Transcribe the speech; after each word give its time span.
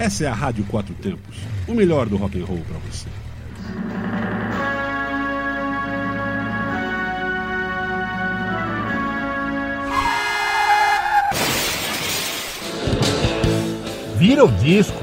Essa 0.00 0.24
é 0.24 0.28
a 0.28 0.32
Rádio 0.32 0.64
Quatro 0.64 0.94
Tempos, 0.94 1.36
o 1.68 1.74
melhor 1.74 2.08
do 2.08 2.16
rock 2.16 2.40
and 2.40 2.46
roll 2.46 2.62
para 2.66 2.78
você. 2.90 3.06
Vira 14.16 14.42
o 14.42 14.48
disco. 14.52 14.96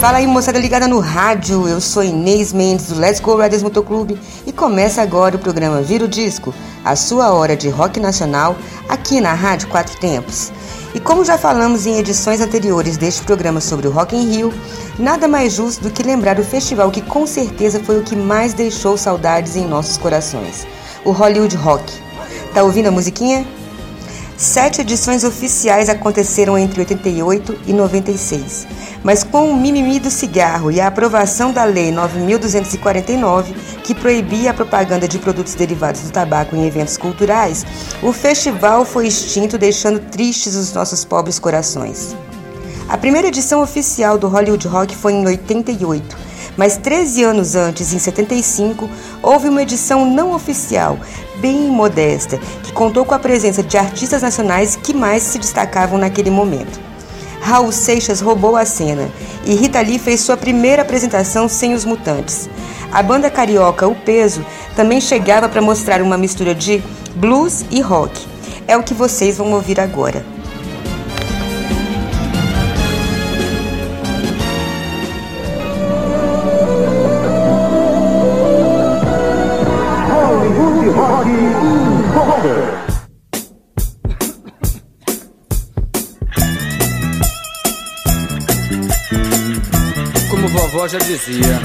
Fala 0.00 0.18
aí, 0.18 0.26
moçada 0.26 0.58
ligada 0.58 0.86
no 0.86 1.00
rádio. 1.00 1.66
Eu 1.66 1.80
sou 1.80 2.04
Inês 2.04 2.52
Mendes 2.52 2.88
do 2.88 3.00
Let's 3.00 3.18
Go 3.18 3.36
Riders 3.36 3.62
Motoclube 3.62 4.16
e 4.46 4.52
começa 4.52 5.02
agora 5.02 5.34
o 5.34 5.38
programa 5.38 5.82
Vira 5.82 6.04
o 6.04 6.08
Disco, 6.08 6.54
a 6.86 6.94
sua 6.94 7.32
hora 7.34 7.56
de 7.56 7.68
rock 7.68 7.98
nacional 7.98 8.56
aqui 8.88 9.20
na 9.20 9.34
Rádio 9.34 9.66
Quatro 9.68 9.98
Tempos. 9.98 10.52
E 10.94 11.00
como 11.00 11.24
já 11.24 11.36
falamos 11.36 11.84
em 11.84 11.98
edições 11.98 12.40
anteriores 12.40 12.96
deste 12.96 13.22
programa 13.22 13.60
sobre 13.60 13.88
o 13.88 13.90
Rock 13.90 14.14
in 14.14 14.30
Rio, 14.30 14.54
nada 14.96 15.26
mais 15.26 15.52
justo 15.52 15.82
do 15.82 15.90
que 15.90 16.04
lembrar 16.04 16.38
o 16.38 16.44
festival 16.44 16.92
que 16.92 17.02
com 17.02 17.26
certeza 17.26 17.80
foi 17.80 17.98
o 17.98 18.04
que 18.04 18.14
mais 18.14 18.54
deixou 18.54 18.96
saudades 18.96 19.56
em 19.56 19.66
nossos 19.66 19.96
corações, 19.96 20.64
o 21.04 21.10
Hollywood 21.10 21.56
Rock. 21.56 21.92
Tá 22.54 22.62
ouvindo 22.62 22.86
a 22.86 22.92
musiquinha? 22.92 23.44
Sete 24.36 24.82
edições 24.82 25.24
oficiais 25.24 25.88
aconteceram 25.88 26.58
entre 26.58 26.80
88 26.80 27.58
e 27.66 27.72
96, 27.72 28.66
mas 29.02 29.24
com 29.24 29.50
o 29.50 29.56
mimimi 29.56 29.98
do 29.98 30.10
cigarro 30.10 30.70
e 30.70 30.78
a 30.78 30.88
aprovação 30.88 31.52
da 31.52 31.64
Lei 31.64 31.90
9.249, 31.90 33.54
que 33.82 33.94
proibia 33.94 34.50
a 34.50 34.54
propaganda 34.54 35.08
de 35.08 35.18
produtos 35.18 35.54
derivados 35.54 36.02
do 36.02 36.10
tabaco 36.10 36.54
em 36.54 36.66
eventos 36.66 36.98
culturais, 36.98 37.64
o 38.02 38.12
festival 38.12 38.84
foi 38.84 39.06
extinto, 39.06 39.56
deixando 39.56 40.00
tristes 40.00 40.54
os 40.54 40.70
nossos 40.70 41.02
pobres 41.02 41.38
corações. 41.38 42.14
A 42.90 42.98
primeira 42.98 43.28
edição 43.28 43.62
oficial 43.62 44.18
do 44.18 44.28
Hollywood 44.28 44.68
Rock 44.68 44.94
foi 44.94 45.14
em 45.14 45.26
88, 45.26 46.25
mas 46.56 46.76
13 46.76 47.22
anos 47.24 47.54
antes, 47.54 47.92
em 47.92 47.98
75, 47.98 48.88
houve 49.22 49.48
uma 49.48 49.62
edição 49.62 50.10
não 50.10 50.32
oficial, 50.32 50.98
bem 51.36 51.68
modesta, 51.70 52.38
que 52.62 52.72
contou 52.72 53.04
com 53.04 53.14
a 53.14 53.18
presença 53.18 53.62
de 53.62 53.76
artistas 53.76 54.22
nacionais 54.22 54.76
que 54.76 54.94
mais 54.94 55.22
se 55.22 55.38
destacavam 55.38 55.98
naquele 55.98 56.30
momento. 56.30 56.80
Raul 57.40 57.70
Seixas 57.70 58.20
roubou 58.20 58.56
a 58.56 58.64
cena 58.64 59.08
e 59.44 59.54
Rita 59.54 59.80
Lee 59.80 59.98
fez 59.98 60.20
sua 60.20 60.36
primeira 60.36 60.82
apresentação 60.82 61.48
sem 61.48 61.74
os 61.74 61.84
mutantes. 61.84 62.48
A 62.90 63.02
banda 63.02 63.30
carioca 63.30 63.86
O 63.86 63.94
Peso 63.94 64.44
também 64.74 65.00
chegava 65.00 65.48
para 65.48 65.62
mostrar 65.62 66.02
uma 66.02 66.18
mistura 66.18 66.54
de 66.54 66.82
blues 67.14 67.64
e 67.70 67.80
rock. 67.80 68.26
É 68.66 68.76
o 68.76 68.82
que 68.82 68.94
vocês 68.94 69.36
vão 69.36 69.52
ouvir 69.52 69.78
agora. 69.78 70.35
Vovó 90.56 90.88
já 90.88 90.98
dizia. 90.98 91.60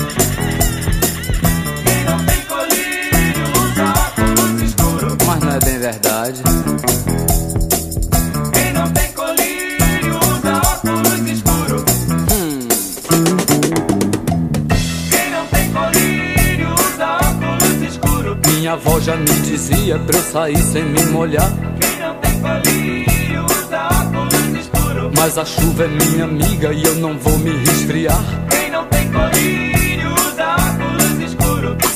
Quem 1.85 2.03
não 2.03 2.17
tem 2.25 2.41
colírio 2.41 3.47
usa 3.63 3.93
óculos 4.07 4.61
escuros. 4.61 5.17
Mas 5.25 5.39
não 5.39 5.51
é 5.53 5.59
bem 5.59 5.79
verdade. 5.79 6.41
Quem 8.53 8.73
não 8.73 8.91
tem 8.91 9.11
colírio 9.13 10.15
usa 10.17 10.61
óculos 10.73 11.29
escuros. 11.29 11.83
Hum, 12.31 12.67
Quem 15.09 15.31
não 15.31 15.45
tem 15.47 15.71
colírio 15.71 16.73
usa 16.73 17.07
óculos 17.15 17.81
escuros. 17.89 18.37
minha 18.53 18.73
avó 18.73 18.99
já 18.99 19.15
me 19.15 19.25
dizia 19.41 19.99
pra 19.99 20.17
eu 20.17 20.23
sair 20.23 20.61
sem 20.61 20.83
me 20.83 21.03
molhar. 21.05 21.49
Quem 21.79 21.99
não 21.99 22.15
tem 22.15 22.39
colírio 22.41 23.45
usa 23.45 23.87
óculos 23.87 24.59
escuros. 24.59 25.11
Mas 25.17 25.37
a 25.37 25.45
chuva 25.45 25.85
é 25.85 25.87
minha 25.87 26.25
amiga 26.25 26.73
e 26.73 26.83
eu 26.83 26.95
não 26.95 27.17
vou 27.17 27.37
me 27.39 27.51
resfriar. 27.51 28.21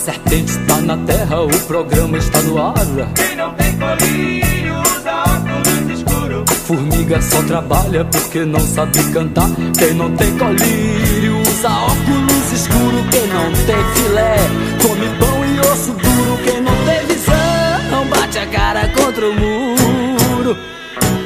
Serpente 0.06 0.56
tá 0.68 0.78
na 0.82 0.96
terra, 0.98 1.42
o 1.42 1.60
programa 1.62 2.20
está 2.20 2.40
no 2.44 2.62
ar. 2.62 2.76
Quem 3.16 3.36
não 3.36 3.52
tem 3.56 3.76
colírio 3.76 4.76
usa 4.82 5.16
óculos 5.16 6.00
escuros. 6.00 6.58
Formiga 6.68 7.20
só 7.24 7.42
trabalha 7.42 8.06
porque 8.06 8.46
não 8.46 8.60
sabe 8.60 9.04
cantar. 9.12 9.50
Quem 9.76 9.96
não 9.96 10.16
tem 10.16 10.38
colírio 10.38 11.42
usa 11.42 11.70
óculos 11.70 12.52
escuro. 12.54 13.04
Quem 13.10 13.28
não 13.30 13.52
tem 13.66 13.84
filé 13.96 14.36
come 14.80 15.10
pão 15.18 15.44
e 15.44 15.60
osso 15.72 15.92
duro. 15.94 16.38
Quem 16.44 16.62
não 16.62 16.76
tem 16.86 17.08
visão 17.08 18.08
bate 18.08 18.38
a 18.38 18.46
cara 18.46 18.88
contra 18.90 19.28
o 19.28 19.34
muro. 19.34 20.58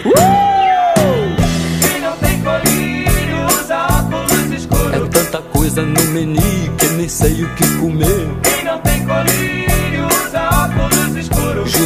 Uh! 0.05 0.21
Quem 1.81 2.01
não 2.01 2.15
tem 2.15 2.41
colírio 2.41 3.45
usa 3.45 3.77
óculos 3.77 4.51
escuros. 4.57 4.93
É 4.93 4.99
tanta 5.09 5.41
coisa 5.41 5.81
no 5.81 6.01
menu 6.11 6.41
que 6.77 6.87
nem 6.95 7.09
sei 7.09 7.43
o 7.43 7.55
que 7.55 7.67
comer. 7.77 8.48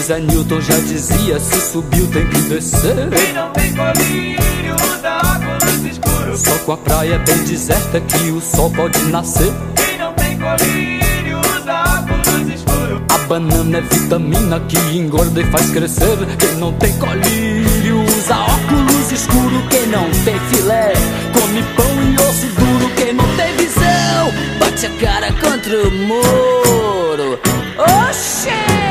Escuros. 0.04 0.08
José 0.08 0.20
Newton 0.20 0.62
já 0.62 0.76
dizia: 0.80 1.40
se 1.40 1.72
subiu 1.72 2.08
tem 2.08 2.28
que 2.28 2.42
descer. 2.42 3.10
Quem 3.10 3.34
não 3.34 3.52
tem 3.52 3.74
colírio 3.74 4.76
usa 4.76 5.18
óculos 5.18 5.86
escuros. 5.86 6.40
Só 6.42 6.58
com 6.60 6.72
a 6.74 6.78
praia 6.78 7.20
bem 7.20 7.38
deserta 7.44 8.02
que 8.02 8.32
o 8.32 8.42
sol 8.42 8.70
pode 8.72 9.00
nascer. 9.06 9.52
Quem 9.76 9.98
não 9.98 10.14
tem 10.14 10.38
colírio 10.38 11.40
usa 11.40 11.84
óculos 12.00 12.54
escuros. 12.54 13.02
A 13.10 13.18
banana 13.28 13.78
é 13.78 13.82
vitamina 13.82 14.60
que 14.62 14.78
engorda 14.98 15.42
e 15.42 15.46
faz 15.46 15.70
crescer. 15.72 16.18
Quem 16.38 16.56
não 16.56 16.74
tem 16.74 16.94
colírio 16.98 18.04
usa 18.04 18.36
óculos 18.36 19.12
escuro. 19.12 19.64
Quem 19.70 19.88
não 19.88 20.10
tem 20.26 20.40
filé 20.52 20.94
come 21.34 21.64
pão 21.76 22.04
e 22.04 22.16
osso 22.16 22.48
duro. 22.48 22.94
Quem 22.96 23.14
não 23.14 23.26
tem 23.36 23.56
visão 23.56 24.32
bate 24.60 24.86
a 24.86 24.90
cara 25.00 25.32
contra 25.34 25.88
o 25.88 25.92
muro. 25.92 27.40
Oxê! 27.78 28.83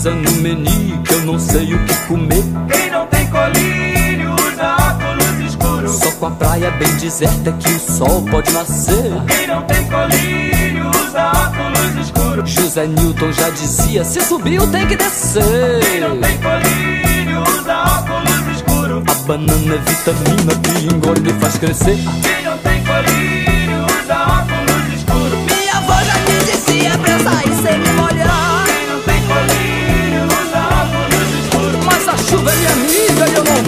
Coisa 0.00 0.14
no 0.14 0.32
menu 0.40 1.02
que 1.02 1.12
eu 1.12 1.20
não 1.26 1.38
sei 1.38 1.74
o 1.74 1.84
que 1.84 1.94
comer. 2.06 2.42
Quem 2.72 2.90
não 2.90 3.06
tem 3.08 3.26
colírio 3.26 4.32
usa 4.32 4.74
óculos 4.74 5.46
escuros. 5.46 5.92
Só 5.92 6.10
com 6.12 6.26
a 6.26 6.30
praia 6.30 6.70
bem 6.70 6.90
deserta 6.96 7.52
que 7.52 7.70
o 7.70 7.78
sol 7.78 8.22
pode 8.22 8.50
nascer. 8.52 9.12
Quem 9.26 9.46
não 9.46 9.62
tem 9.62 9.84
colírio 9.84 10.88
usa 10.88 11.28
óculos 11.28 12.06
escuros. 12.06 12.50
José 12.50 12.86
Newton 12.86 13.30
já 13.32 13.50
dizia: 13.50 14.02
se 14.02 14.22
subiu 14.22 14.66
tem 14.70 14.86
que 14.86 14.96
Quem 14.96 15.06
descer. 15.06 16.00
não 16.00 16.18
tem 16.18 16.38
colírio 16.38 17.42
usa 17.42 17.82
óculos 17.82 18.56
escuros. 18.56 19.04
A 19.06 19.26
banana 19.26 19.74
é 19.74 19.78
vitamina 19.78 20.54
que 20.62 20.94
engorda 20.94 21.30
e 21.30 21.32
faz 21.34 21.58
crescer. 21.58 21.98
Quem 22.22 22.44
não 22.44 22.56
tem 22.58 22.82
colírio 22.84 23.84
usa 24.02 24.16
óculos 24.16 24.94
escuros. 24.96 25.38
Minha 25.44 25.76
avó 25.76 26.02
já 26.04 26.14
me 26.20 26.44
dizia 26.44 26.96
pra 26.96 27.18
sair 27.18 27.54
sem 27.62 27.78
me 27.78 28.09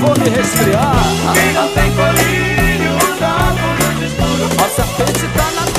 vou 0.02 0.14
me 0.18 0.28
resfriar. 0.28 0.92
Quem 1.32 1.52
não 1.52 1.68
tem 1.68 1.90
colírio 1.94 2.92
usa 2.96 3.28
óculos 3.28 4.02
escuros. 4.02 4.50
A 4.58 4.68
serpente 4.68 5.28
tá 5.36 5.50
na 5.52 5.71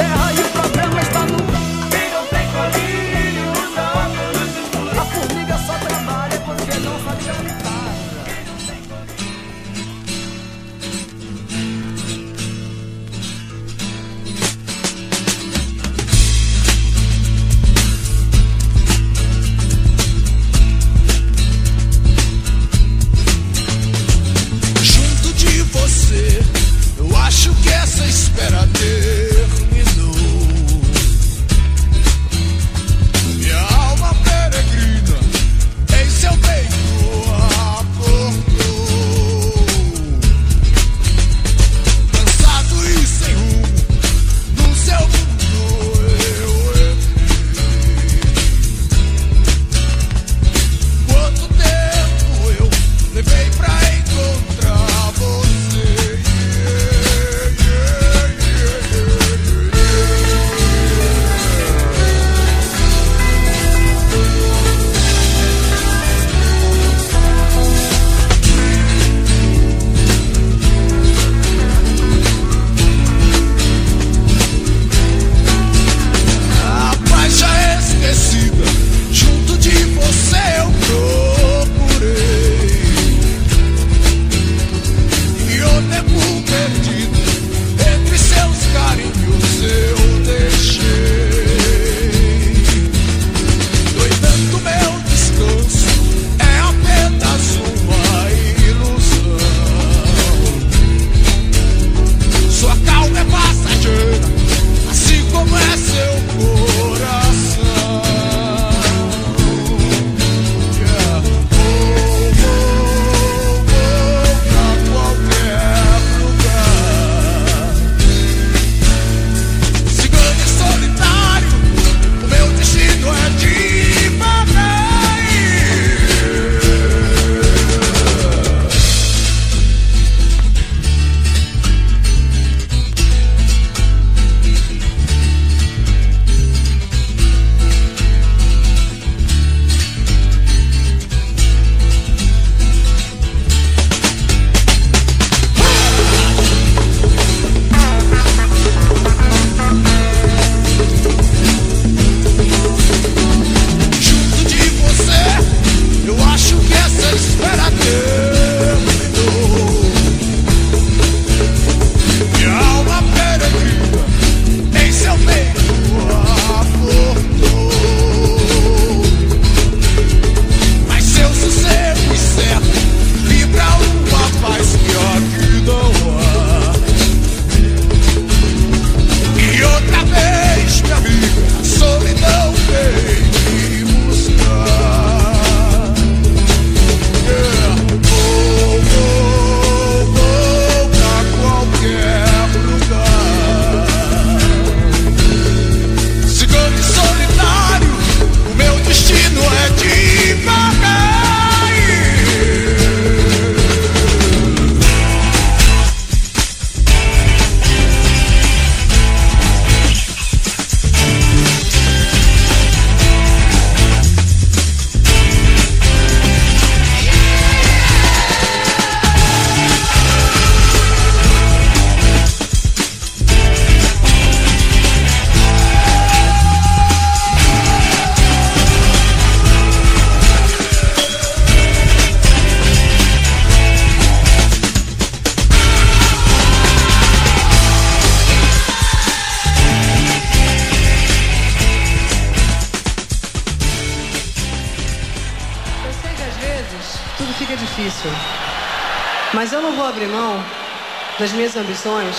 minhas 251.54 251.56
ambições 251.56 252.16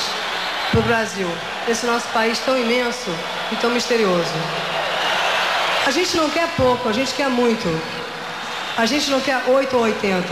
para 0.71 0.81
o 0.81 0.83
Brasil, 0.83 1.29
esse 1.69 1.85
nosso 1.87 2.07
país 2.09 2.39
tão 2.41 2.57
imenso 2.59 3.11
e 3.53 3.57
tão 3.57 3.71
misterioso. 3.71 4.33
A 5.87 5.91
gente 5.91 6.17
não 6.17 6.31
quer 6.31 6.49
pouco, 6.57 6.89
a 6.89 6.93
gente 6.93 7.13
quer 7.15 7.29
muito. 7.29 7.69
A 8.77 8.87
gente 8.87 9.11
não 9.11 9.21
quer 9.21 9.43
8 9.47 9.77
ou 9.77 9.83
80. 9.83 10.27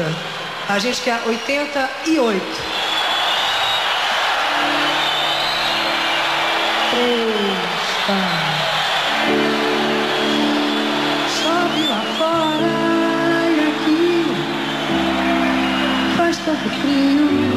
A 0.69 0.79
gente 0.79 1.01
quer 1.03 1.21
88. 1.27 2.41
Três, 6.91 7.59
quatro. 8.07 8.63
Chove 11.29 11.87
lá 11.89 12.03
fora 12.19 12.73
e 13.51 13.61
aqui 13.71 14.27
faz 16.17 16.37
tanto 16.39 16.69
frio. 16.81 17.52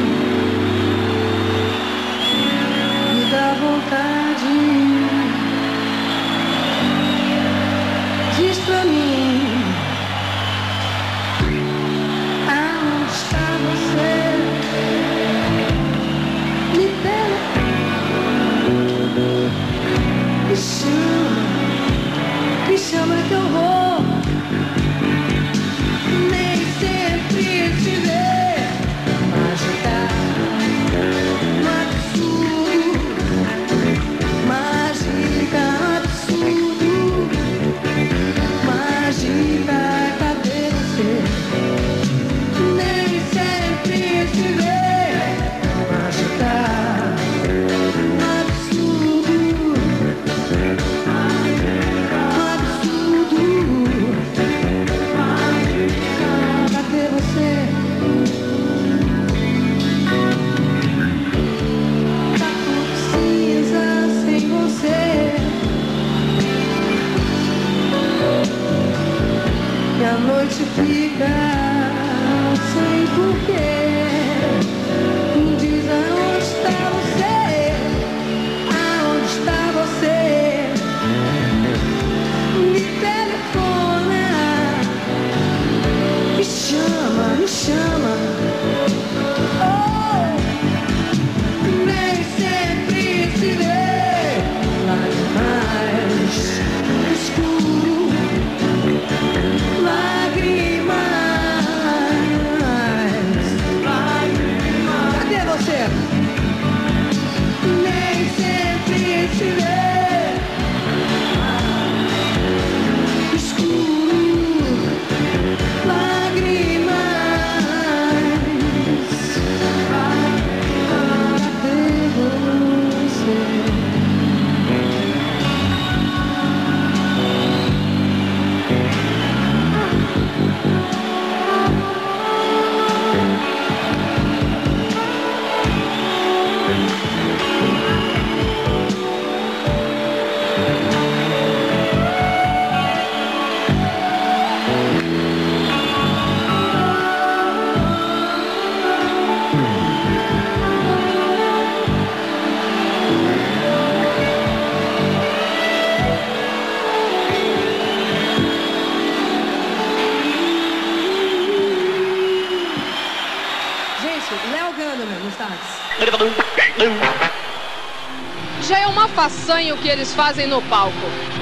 O 169.56 169.78
que 169.78 169.88
eles 169.88 170.14
fazem 170.14 170.48
no 170.48 170.62
palco. 170.64 170.94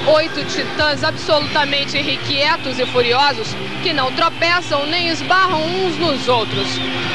Oito 0.05 0.45
titãs 0.45 1.03
absolutamente 1.03 1.97
irrequietos 1.97 2.77
e 2.77 2.85
furiosos 2.85 3.47
que 3.81 3.91
não 3.91 4.11
tropeçam 4.11 4.85
nem 4.85 5.09
esbarram 5.09 5.59
uns 5.65 5.97
nos 5.97 6.27
outros. 6.27 6.67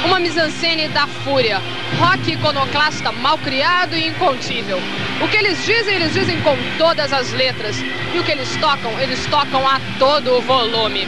Uma 0.05 0.19
mise-en-scène 0.19 0.89
da 0.89 1.07
fúria. 1.07 1.63
Rock 2.01 2.33
iconoclasta 2.33 3.13
mal 3.13 3.39
criado 3.39 3.97
e 3.97 4.09
incontível. 4.09 4.81
O 5.23 5.29
que 5.29 5.37
eles 5.37 5.65
dizem, 5.65 5.95
eles 5.95 6.13
dizem 6.13 6.41
com 6.43 6.57
todas 6.77 7.13
as 7.13 7.33
letras. 7.33 7.77
E 8.13 8.19
o 8.19 8.25
que 8.25 8.33
eles 8.33 8.57
tocam, 8.57 8.91
eles 9.01 9.25
tocam 9.27 9.67
a 9.69 9.81
todo 10.01 10.37
o 10.37 10.41
volume. 10.41 11.07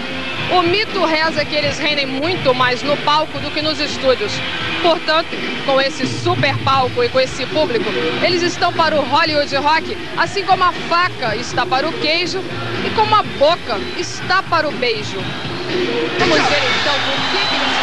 O 0.52 0.62
mito 0.62 1.04
reza 1.04 1.44
que 1.44 1.56
eles 1.56 1.78
rendem 1.78 2.06
muito 2.06 2.54
mais 2.54 2.80
no 2.82 2.96
palco 2.98 3.40
do 3.40 3.50
que 3.50 3.60
nos 3.60 3.80
estúdios. 3.80 4.32
Portanto, 4.82 5.28
com 5.66 5.80
esse 5.80 6.06
super 6.06 6.56
palco 6.58 7.04
e 7.04 7.08
com 7.08 7.20
esse 7.20 7.44
público, 7.46 7.84
eles 8.24 8.42
estão 8.42 8.72
para 8.72 8.96
o 8.96 9.04
Hollywood 9.04 9.54
Rock, 9.56 9.96
assim 10.16 10.42
como 10.44 10.64
a 10.64 10.72
faca 10.72 11.36
está 11.36 11.66
para 11.66 11.88
o 11.88 11.92
queijo 11.92 12.42
e 12.84 12.90
como 12.90 13.14
a 13.14 13.22
boca 13.22 13.78
está 13.98 14.42
para 14.42 14.68
o 14.68 14.72
beijo. 14.72 15.18
Vamos 16.18 16.48
ver 16.48 16.62
então 16.80 16.98
por 17.00 17.16
que, 17.30 17.54
eles 17.54 17.79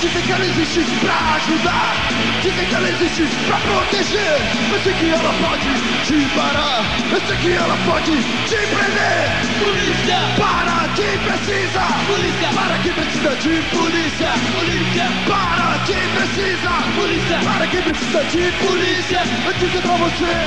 Dizem 0.00 0.22
que 0.22 0.32
ela 0.32 0.46
existe 0.46 0.80
pra 0.98 1.34
ajudar 1.34 1.94
Dizem 2.40 2.66
que 2.66 2.74
ela 2.74 2.88
existe 2.88 3.28
pra 3.46 3.58
proteger 3.58 4.40
Eu 4.72 4.80
sei 4.80 4.94
que 4.94 5.10
ela 5.10 5.34
pode 5.34 5.68
te 6.04 6.26
parar 6.34 6.82
Eu 7.12 7.20
sei 7.26 7.36
que 7.36 7.52
ela 7.52 7.76
pode 7.84 8.12
te 8.46 8.56
prender 8.68 9.28
Polícia! 9.62 10.16
Para 10.38 10.88
quem 10.94 11.18
precisa! 11.18 11.80
Polícia! 12.06 12.48
Para 12.54 12.78
quem 12.78 12.92
precisa 12.94 13.36
de 13.36 13.62
polícia! 13.76 14.32
Polícia! 14.54 15.04
Para 15.26 15.78
quem 15.84 16.08
precisa! 16.08 16.70
Polícia! 16.96 17.38
Para 17.44 17.66
quem 17.66 17.82
precisa 17.82 18.24
de 18.24 18.52
polícia! 18.52 19.20
Eu 19.44 19.52
dizer 19.52 19.82
pra 19.82 19.96
você 19.98 20.46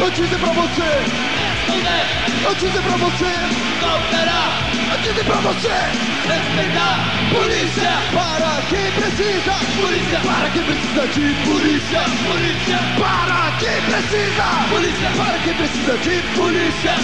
Eu 0.00 0.10
dizer 0.10 0.38
pra 0.38 0.52
você 0.52 1.45
Eu 1.68 2.54
dizer 2.54 2.80
pra 2.80 2.96
você 2.96 3.24
Cooperar 3.80 4.70
Eu 4.92 4.98
dizer 4.98 5.24
pra 5.24 5.36
você 5.36 5.68
Respeitar 5.68 7.16
Polícia. 7.32 7.90
Para 8.12 8.62
quem 8.68 8.92
precisa 8.92 9.52
Polícia. 9.80 10.20
Para 10.20 10.50
quem 10.50 10.62
precisa 10.62 11.06
de 11.08 11.34
polícia. 11.44 12.00
Polícia 12.24 12.78
Para 12.98 13.52
quem 13.58 13.82
precisa 13.82 14.44
Polícia. 14.70 15.10
Para 15.16 15.38
quem 15.38 15.54
precisa 15.54 15.98
de 15.98 16.22
polícia 16.36 16.94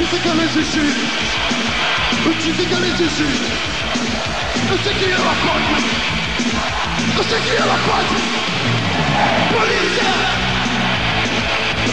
Dizem 0.00 0.20
que 0.20 0.28
ela 0.28 0.44
existe. 0.44 0.80
Dizem 2.40 2.66
que 2.66 2.74
ela 2.74 2.86
existe. 2.86 3.24
Eu 4.70 4.78
sei 4.78 4.94
que 4.94 5.04
ela 5.10 5.34
pode. 5.44 5.74
Eu 7.16 7.24
sei 7.24 7.40
que 7.40 7.50
ela 7.56 7.78
pode. 7.84 8.14
Polícia! 9.52 10.10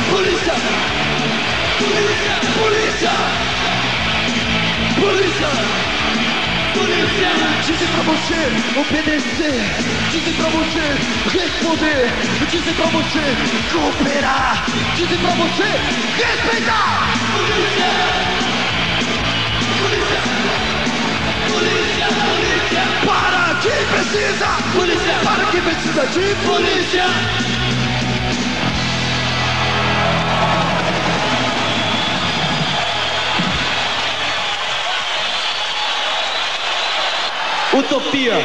Polícia! 0.10 1.07
Polícia! 1.88 3.12
Polícia! 5.00 5.50
Polícia! 6.74 7.32
Dizem 7.66 7.88
pra 7.88 8.04
você 8.04 8.40
obedecer. 8.78 9.62
Dizem 10.12 10.34
pra 10.34 10.50
você 10.50 10.86
responder. 11.38 12.12
Dizem 12.52 12.74
pra 12.74 12.88
você 12.88 13.24
cooperar. 13.72 14.66
Dizem 14.98 15.18
pra 15.18 15.32
você 15.32 15.64
respeitar. 16.18 17.14
Polícia! 17.34 17.92
Polícia! 19.80 20.20
Polícia! 21.48 22.08
Polícia! 22.28 22.84
Para 23.06 23.56
quem 23.62 23.86
precisa! 23.88 24.48
Polícia! 24.74 25.16
Para 25.24 25.46
quem 25.52 25.62
precisa 25.62 26.06
de 26.08 26.36
polícia! 26.46 27.57
Utopia. 37.74 38.38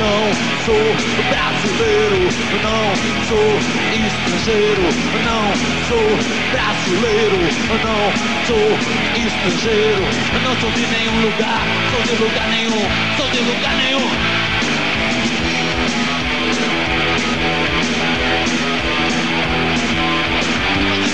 Não 0.00 0.32
sou 0.64 0.96
brasileiro, 1.28 2.16
não 2.62 2.96
sou 3.28 3.58
estrangeiro, 3.92 4.82
não 5.24 5.52
sou 5.88 6.08
brasileiro, 6.50 7.36
não 7.84 8.12
sou 8.46 8.78
estrangeiro, 9.14 10.02
não 10.42 10.58
sou 10.58 10.70
de 10.70 10.86
nenhum 10.86 11.20
lugar, 11.20 11.60
sou 11.90 12.02
de 12.02 12.22
lugar 12.22 12.48
nenhum, 12.48 12.80
sou 13.16 13.28
de 13.28 13.40
lugar 13.40 13.76
nenhum. 13.76 14.08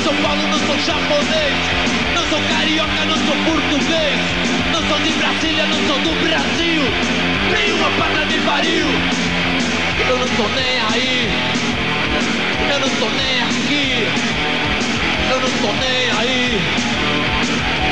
São 0.04 0.14
Paulo 0.22 0.42
não 0.46 0.58
sou 0.60 0.78
japonês, 0.78 1.54
não 2.14 2.24
sou 2.28 2.40
carioca, 2.48 3.04
não 3.04 3.16
sou 3.16 3.36
português, 3.44 4.20
não 4.72 4.82
sou 4.88 4.98
de 5.00 5.12
Brasília, 5.12 5.66
não 5.66 5.86
sou 5.88 5.98
do 5.98 6.10
Brasil, 6.22 6.82
nenhuma 7.50 7.90
pátria 7.98 8.26
me 8.26 8.38
pariu. 8.40 8.86
Eu 10.08 10.18
não 10.18 10.28
tô 10.28 10.48
nem 10.48 10.80
aí, 10.92 11.30
eu 12.70 12.80
não 12.80 12.90
tô 12.90 13.08
nem 13.10 13.40
aqui, 13.40 14.06
eu 15.30 15.40
não 15.40 15.50
tô 15.50 15.72
nem 15.72 16.10
aí, 16.18 16.60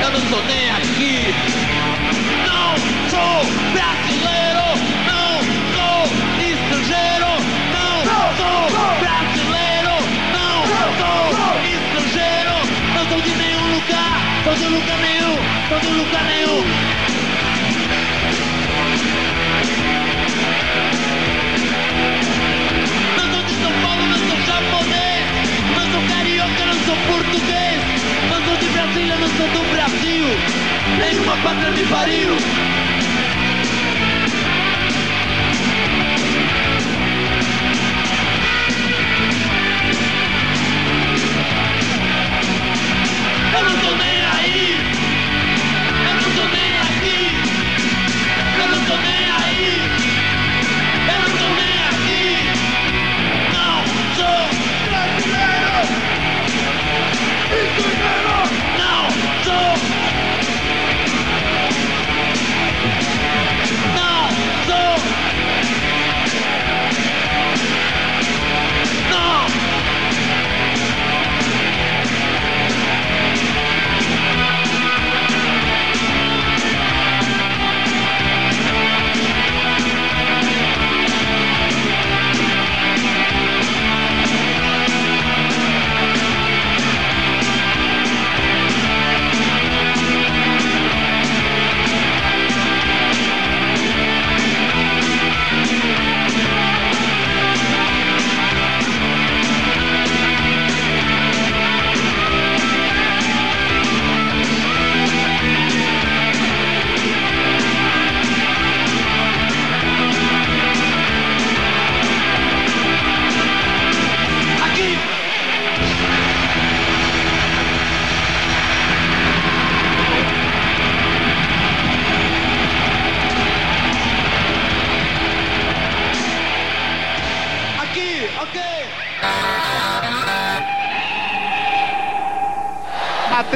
eu 0.03 0.11
não 0.11 0.21
tô 0.31 0.41
nem 0.43 0.71
aqui. 0.71 1.64
Brasil, 30.25 30.39
nenhuma 30.99 31.37
pátria 31.39 31.71
me 31.71 31.85
pariu. 31.87 32.74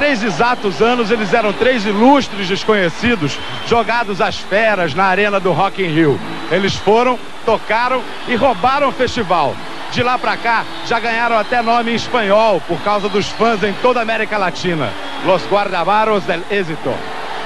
Três 0.08 0.22
exatos 0.22 0.80
anos, 0.80 1.10
eles 1.10 1.34
eram 1.34 1.52
três 1.52 1.84
ilustres 1.84 2.48
desconhecidos 2.48 3.38
jogados 3.66 4.22
às 4.22 4.38
feras 4.38 4.94
na 4.94 5.04
arena 5.04 5.38
do 5.38 5.52
Rock 5.52 5.82
in 5.82 5.88
Rio. 5.88 6.18
Eles 6.50 6.74
foram, 6.74 7.18
tocaram 7.44 8.02
e 8.26 8.34
roubaram 8.34 8.88
o 8.88 8.92
festival. 8.92 9.54
De 9.92 10.02
lá 10.02 10.16
pra 10.16 10.34
cá, 10.38 10.64
já 10.86 10.98
ganharam 10.98 11.36
até 11.36 11.60
nome 11.60 11.92
em 11.92 11.94
espanhol 11.94 12.58
por 12.66 12.80
causa 12.80 13.06
dos 13.06 13.28
fãs 13.28 13.62
em 13.62 13.74
toda 13.82 14.00
a 14.00 14.02
América 14.02 14.38
Latina. 14.38 14.90
Los 15.26 15.46
Guardavaros 15.46 16.24
del 16.24 16.42
Éxito. 16.50 16.94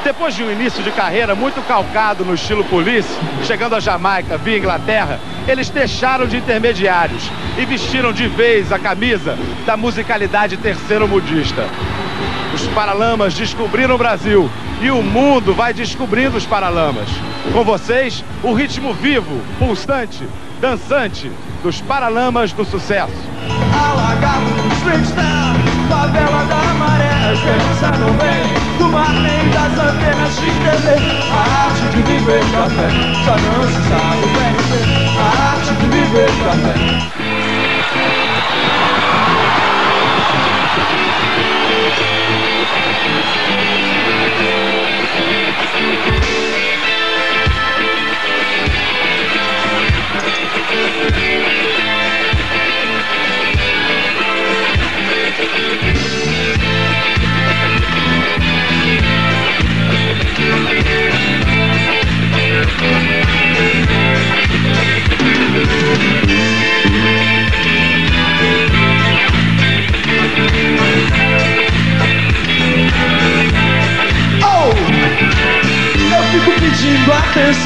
Depois 0.05 0.35
de 0.35 0.43
um 0.43 0.51
início 0.51 0.83
de 0.83 0.91
carreira 0.91 1.33
muito 1.35 1.63
calcado 1.67 2.25
no 2.25 2.35
estilo 2.35 2.65
police, 2.65 3.09
chegando 3.45 3.77
a 3.77 3.81
Jamaica 3.81 4.37
via 4.37 4.59
Inglaterra, 4.59 5.21
eles 5.47 5.69
deixaram 5.69 6.27
de 6.27 6.37
intermediários 6.37 7.31
e 7.57 7.65
vestiram 7.65 8.13
de 8.13 8.27
vez 8.27 8.73
a 8.73 8.81
camisa 8.81 9.39
da 9.65 9.77
musicalidade 9.77 10.57
terceiro-mudista. 10.57 11.69
Os 12.53 12.67
Paralamas 12.69 13.35
descobriram 13.35 13.95
o 13.95 13.99
Brasil 13.99 14.51
e 14.81 14.91
o 14.91 15.03
mundo 15.03 15.55
vai 15.55 15.73
descobrindo 15.73 16.37
os 16.37 16.45
Paralamas. 16.45 17.09
Com 17.53 17.63
vocês, 17.63 18.25
o 18.43 18.53
ritmo 18.53 18.93
vivo, 18.93 19.41
pulsante, 19.59 20.27
dançante 20.61 21.31
dos 21.63 21.81
Paralamas 21.81 22.53
do 22.53 22.65
Sucesso. 22.65 23.13
Alagado, 23.73 24.75
streetstar, 24.79 25.55
favela 25.89 26.45
da 26.45 26.75
maré, 26.75 27.29
a 27.29 27.33
esperança 27.33 27.99
não 27.99 28.13
vem 28.15 28.62
do 28.83 28.89
mar 28.89 29.13
nem 29.13 29.49
das 29.51 29.79
antenas 29.79 30.35
de 30.37 30.51
TV. 30.51 30.87
A 31.31 31.67
arte 31.67 31.83
de 31.95 32.03
viver 32.03 32.45
pra 32.51 32.69
fé, 32.71 32.89
só 33.25 33.37
não 33.37 33.63
se 33.69 33.81
sabe 33.89 34.27
bem 34.37 34.55
A 35.19 35.53
arte 35.53 35.73
de 35.75 35.87
viver 35.87 36.31
pra 36.43 37.02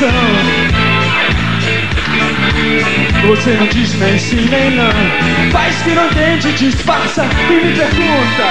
atenção. 0.06 0.86
Você 3.28 3.50
não 3.52 3.66
diz 3.66 3.94
nem 3.98 4.18
sim 4.18 4.48
nem 4.48 4.70
não. 4.70 5.50
Faz 5.50 5.82
que 5.82 5.90
não 5.90 6.06
entende, 6.06 6.52
disfarça 6.52 7.24
e 7.50 7.52
me 7.52 7.72
pergunta 7.74 8.50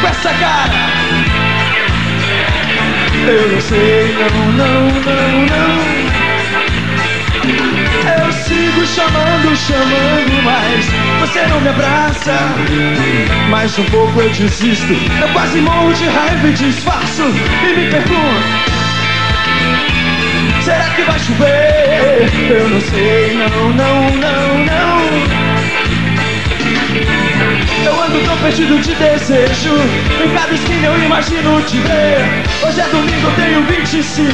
com 0.00 0.06
essa 0.06 0.32
cara. 0.34 0.90
Eu 3.26 3.52
não 3.52 3.60
sei, 3.60 4.14
não, 4.14 4.52
não, 4.52 4.88
não, 4.88 5.46
não. 5.46 6.00
Eu 8.24 8.32
sigo 8.32 8.86
chamando, 8.86 9.56
chamando, 9.56 10.42
mas 10.44 10.86
você 11.20 11.46
não 11.46 11.60
me 11.60 11.68
abraça. 11.68 12.34
Mais 13.48 13.78
um 13.78 13.84
pouco 13.84 14.20
eu 14.20 14.28
desisto. 14.30 14.92
Eu 15.20 15.28
quase 15.32 15.60
morro 15.60 15.92
de 15.92 16.04
raiva 16.06 16.48
e 16.48 16.52
disfarço 16.52 17.22
e 17.22 17.74
me 17.74 17.90
pergunto. 17.90 18.69
Será 20.70 20.88
que 20.90 21.02
vai 21.02 21.18
chover? 21.18 22.30
Eu 22.48 22.68
não 22.68 22.80
sei, 22.80 23.34
não, 23.34 23.70
não, 23.70 24.10
não, 24.10 24.58
não. 24.64 25.00
Eu 27.84 28.02
ando 28.04 28.24
tão 28.24 28.36
perdido 28.38 28.78
de 28.78 28.94
desejo 28.94 29.74
Em 30.24 30.32
cada 30.32 30.54
esquina 30.54 30.86
eu 30.86 31.02
imagino 31.02 31.60
te 31.62 31.78
ver. 31.78 32.44
Hoje 32.64 32.80
é 32.80 32.88
domingo, 32.88 33.26
eu 33.26 33.32
tenho 33.32 33.64
25 33.64 34.30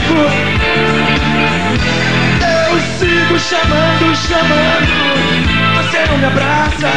Eu 2.43 2.81
sigo 2.99 3.39
chamando, 3.39 4.15
chamando. 4.15 4.93
Você 5.77 6.05
não 6.11 6.19
me 6.19 6.27
abraça 6.27 6.91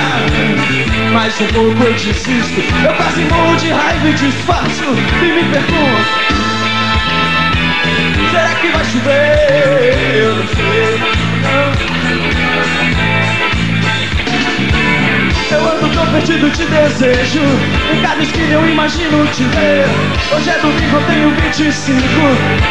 Mais 1.14 1.40
um 1.40 1.48
pouco 1.48 1.82
eu 1.82 1.94
desisto. 1.94 2.60
Eu 2.84 2.94
quase 2.94 3.22
morro 3.22 3.56
de 3.56 3.70
raiva 3.70 4.10
e 4.10 4.14
disfarço 4.14 4.84
E 4.84 5.32
me 5.32 5.44
pergunto 5.50 6.49
que 8.60 8.68
vai 8.70 8.86
chover? 8.86 10.22
Eu 10.22 10.36
não 10.36 10.48
sei. 10.48 11.00
Eu 15.52 15.68
ando 15.68 15.90
tão 15.90 16.06
perdido 16.12 16.50
de 16.52 16.66
desejo 16.66 17.42
Em 17.92 18.02
cada 18.04 18.22
esquina 18.22 18.54
eu 18.54 18.70
imagino 18.70 19.26
te 19.28 19.44
ver 19.46 19.86
Hoje 20.32 20.50
é 20.50 20.60
domingo, 20.60 20.98
eu 20.98 21.06
tenho 21.08 21.32
25 21.32 22.00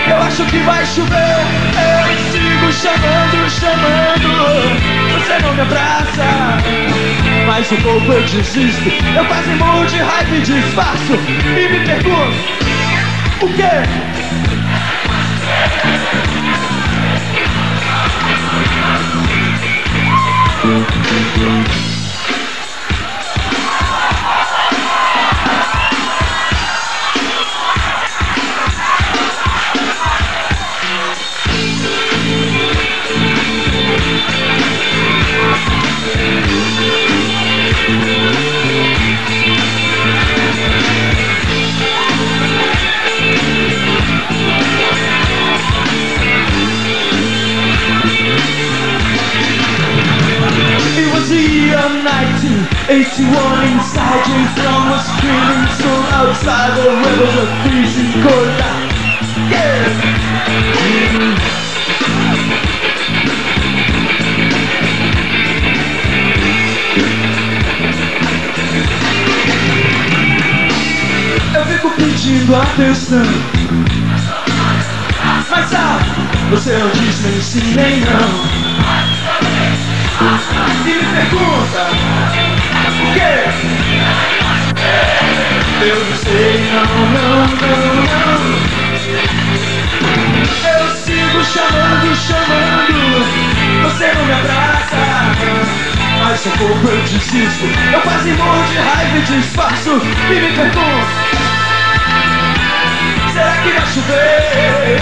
Eu 0.09 0.17
acho 0.19 0.45
que 0.45 0.59
vai 0.59 0.87
chover 0.87 1.39
Eu 1.75 2.17
sigo 2.31 2.73
chamando, 2.73 3.51
chamando 3.51 4.31
Você 5.13 5.39
não 5.43 5.55
me 5.55 5.61
abraça 5.63 6.59
Mais 7.47 7.73
um 7.73 7.77
pouco 7.77 8.13
eu 8.13 8.23
desisto 8.23 8.89
Eu 9.17 9.25
quase 9.25 9.51
morro 9.57 9.85
de 9.87 9.97
raiva 9.97 10.37
e 10.37 10.41
disfarço 10.41 11.15
E 11.57 11.69
me 11.69 11.81
pergunto 11.85 12.37
O 13.43 13.49
quê? 15.89 16.29
It 20.71 21.88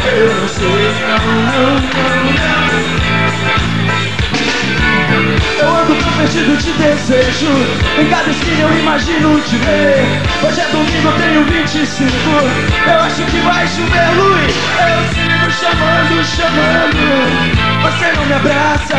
Eu 0.06 0.34
não 0.34 0.48
sei, 0.48 0.66
não, 0.66 1.18
não, 1.26 1.74
não, 1.74 1.80
não. 1.80 3.06
Eu 5.58 5.68
ando 5.68 5.94
tão 5.94 6.12
perdido 6.12 6.56
de 6.58 6.72
desejo 6.72 7.48
Em 7.98 8.08
cada 8.08 8.30
esquina 8.30 8.60
eu 8.60 8.78
imagino 8.78 9.40
te 9.40 9.56
ver. 9.56 10.04
Hoje 10.46 10.60
é 10.60 10.68
domingo, 10.68 11.08
eu 11.08 11.12
tenho 11.12 11.44
25 11.44 12.04
Eu 12.86 13.00
acho 13.00 13.22
que 13.22 13.38
vai 13.38 13.66
chover, 13.66 14.10
Luiz. 14.16 14.54
Eu 14.78 15.02
sigo 15.14 15.50
chamando, 15.50 16.24
chamando. 16.24 17.06
Você 17.82 18.12
não 18.12 18.26
me 18.26 18.32
abraça. 18.34 18.96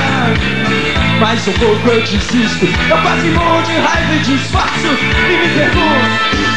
Mais 1.20 1.48
um 1.48 1.54
pouco 1.54 1.88
eu 1.88 2.02
desisto. 2.02 2.65
Eu 2.89 2.98
quase 3.02 3.30
morro 3.30 3.62
de 3.63 3.74
raiva 3.74 4.13
e 4.13 4.20
disfarço 4.20 4.88
E 4.88 5.38
me 5.38 5.54
pergunto 5.54 6.57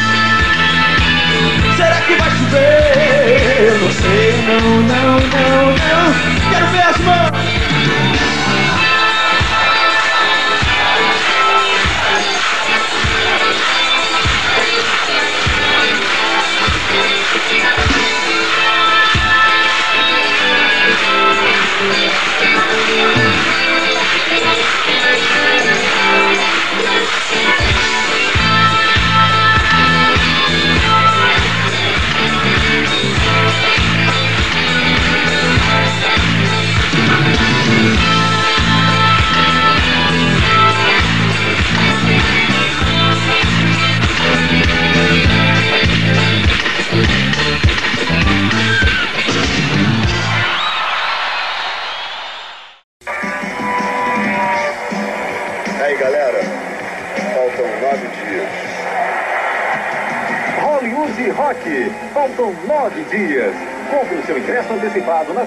Será 1.81 1.99
que 2.01 2.15
vai 2.15 2.29
chover? 2.29 3.57
Eu 3.59 3.79
não 3.79 3.91
sei, 3.91 4.33
não, 4.43 4.81
não, 4.81 5.19
não, 5.19 5.65
não. 5.71 6.51
Quero 6.51 6.67
ver 6.67 6.83
as 6.83 6.97
mãos 6.99 7.60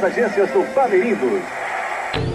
agências 0.04 0.50
do 0.50 0.62
Bamerindos. 0.74 1.42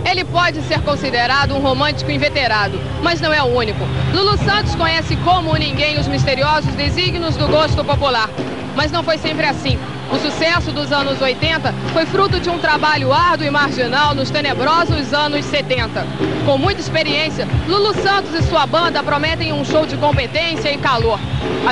Ele 0.09 0.25
pode 0.25 0.61
ser 0.63 0.81
considerado 0.81 1.55
um 1.55 1.59
romântico 1.59 2.09
inveterado, 2.09 2.79
mas 3.03 3.21
não 3.21 3.31
é 3.31 3.41
o 3.41 3.45
único. 3.45 3.79
Lulu 4.13 4.37
Santos 4.39 4.75
conhece 4.75 5.15
como 5.17 5.55
ninguém 5.55 5.99
os 5.99 6.07
misteriosos 6.07 6.73
desígnios 6.73 7.37
do 7.37 7.47
gosto 7.47 7.83
popular. 7.85 8.29
Mas 8.75 8.91
não 8.91 9.03
foi 9.03 9.17
sempre 9.17 9.45
assim. 9.45 9.77
O 10.11 10.17
sucesso 10.17 10.71
dos 10.71 10.91
anos 10.91 11.21
80 11.21 11.71
foi 11.93 12.05
fruto 12.07 12.39
de 12.39 12.49
um 12.49 12.57
trabalho 12.57 13.13
árduo 13.13 13.45
e 13.45 13.51
marginal 13.51 14.15
nos 14.15 14.31
tenebrosos 14.31 15.13
anos 15.13 15.45
70. 15.45 16.05
Com 16.45 16.57
muita 16.57 16.81
experiência, 16.81 17.47
Lulu 17.67 17.93
Santos 18.01 18.33
e 18.33 18.41
sua 18.41 18.65
banda 18.65 19.03
prometem 19.03 19.53
um 19.53 19.63
show 19.63 19.85
de 19.85 19.95
competência 19.97 20.71
e 20.73 20.77
calor. 20.77 21.19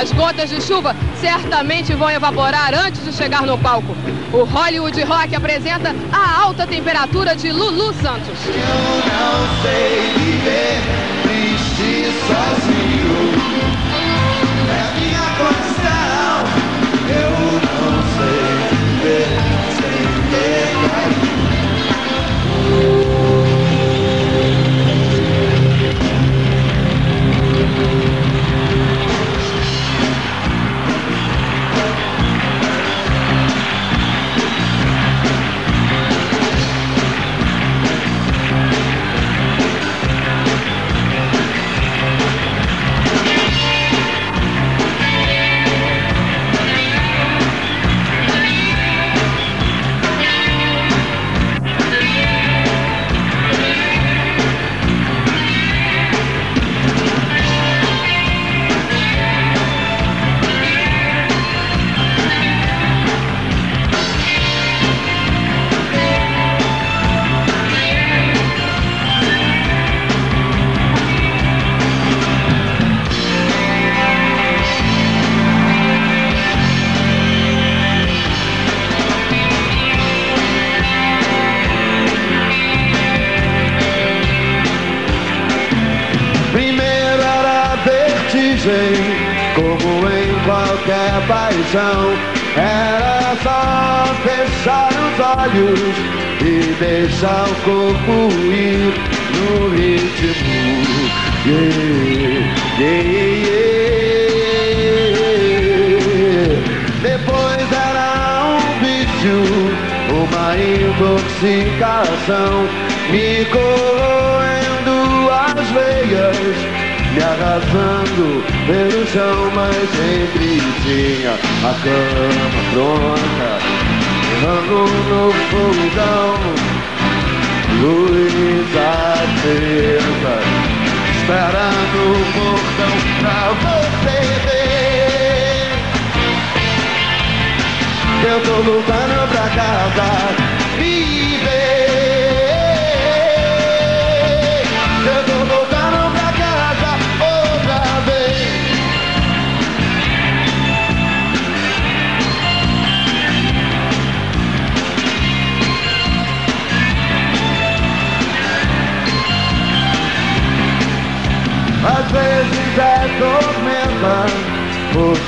As 0.00 0.12
gotas 0.12 0.48
de 0.50 0.62
chuva 0.62 0.94
certamente 1.16 1.92
vão 1.94 2.08
evaporar 2.08 2.72
antes 2.72 3.04
de 3.04 3.12
chegar 3.12 3.42
no 3.42 3.58
palco. 3.58 3.96
O 4.32 4.44
Hollywood 4.44 4.94
Rock 5.04 5.34
apresenta 5.34 5.94
a 6.12 6.42
alta 6.42 6.66
temperatura 6.66 7.34
de 7.34 7.50
Lulu 7.50 7.94
Santos. 7.94 8.38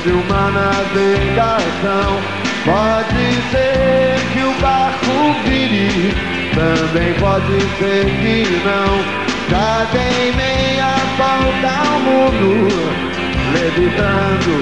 Fosse 0.00 0.10
uma 0.10 0.50
navegação. 0.50 2.20
Pode 2.64 3.34
ser 3.50 4.16
que 4.32 4.42
o 4.42 4.52
barco 4.60 5.34
vire, 5.44 6.14
também 6.54 7.14
pode 7.14 7.60
ser 7.78 8.04
que 8.04 8.46
não. 8.64 9.20
Já 9.50 9.86
tem 9.90 10.32
meia 10.36 10.94
volta 11.18 11.70
ao 11.88 12.00
mundo, 12.00 12.68
levitando 13.52 14.54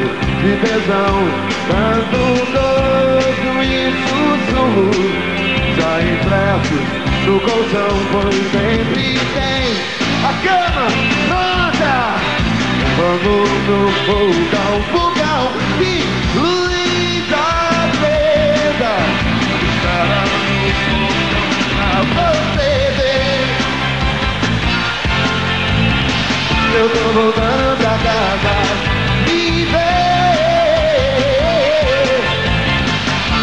de 0.43 0.53
tesão. 0.67 1.17
Tanto 1.69 2.21
gozo 2.53 3.53
e 3.63 3.93
sussurro, 4.09 4.91
já 5.77 5.95
impressos 6.03 6.87
no 7.27 7.41
colchão, 7.41 7.97
pois 8.13 8.35
sempre 8.51 9.19
tem 9.35 9.65
a 10.25 10.33
cama 10.43 10.87
pronta. 11.29 12.29
Vamos 12.97 13.49
no 13.69 13.93
fogão, 14.07 15.18
Eu 26.81 26.89
tô 26.91 27.13
voltando 27.13 27.77
pra 27.79 27.99
casa 27.99 28.51
me. 29.27 29.67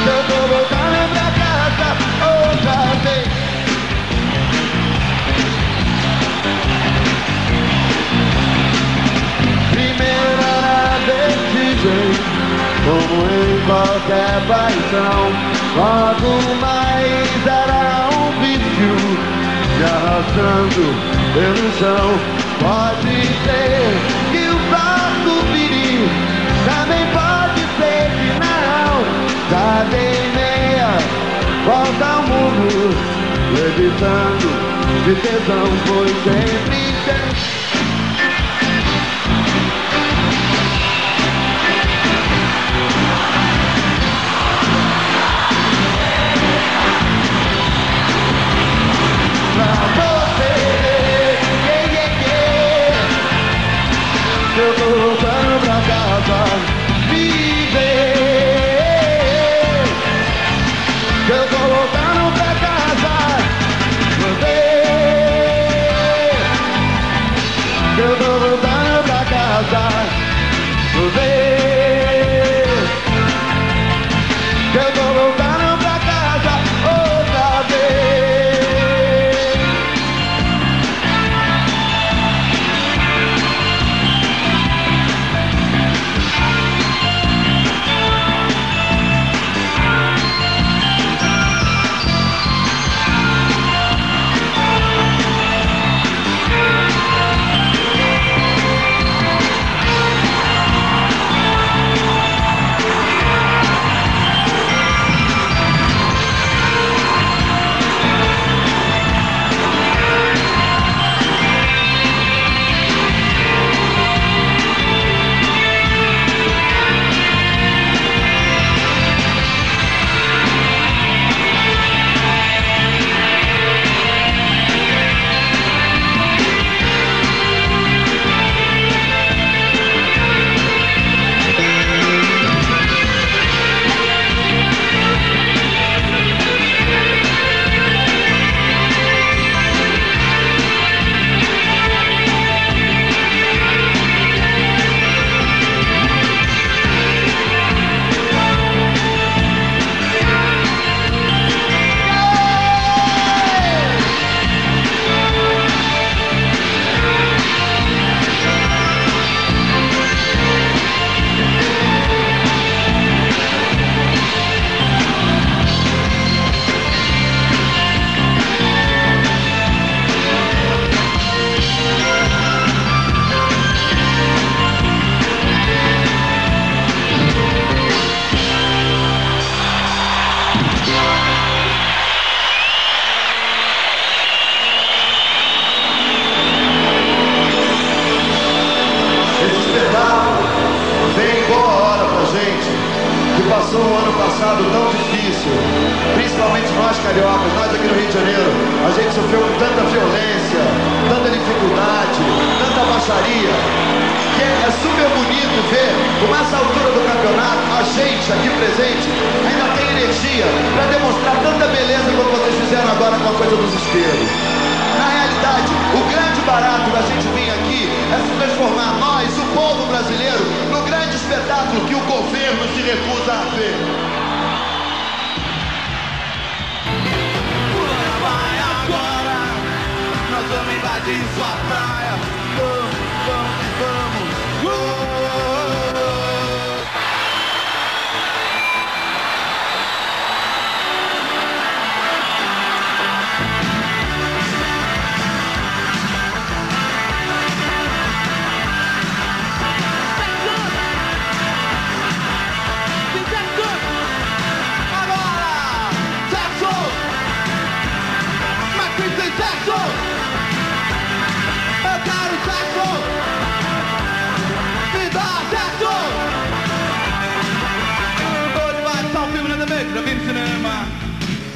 Eu 0.07 0.23
tô 0.23 0.39
voltando 0.47 1.09
pra 1.11 1.27
casa 1.31 1.87
outra 2.23 2.77
vez. 3.03 3.27
Primeira 9.71 10.53
vertigem, 11.05 12.07
como 12.85 13.15
em 13.29 13.59
qualquer 13.65 14.35
paixão. 14.47 15.54
Logo 15.75 16.55
mais 16.61 17.45
era 17.45 18.07
um 18.13 18.31
vício, 18.39 18.95
me 19.77 19.83
arrastando 19.83 20.83
pelo 21.33 21.67
chão. 21.77 22.07
Pode 22.61 23.15
ser 23.43 23.83
que 24.31 24.43
o 24.47 24.57
barco 24.71 25.33
vire, 25.51 26.09
também 26.65 27.05
pode 27.11 27.61
ser 27.77 28.09
que 28.15 28.29
não. 28.39 29.03
Dei 29.91 30.31
meia 30.33 30.91
volta 31.65 32.05
ao 32.05 32.21
mundo, 32.23 32.95
levitando 33.53 34.49
de 35.03 35.13
tesão, 35.15 35.67
pois 35.88 36.15
sempre 36.23 36.83
tem. 37.05 37.64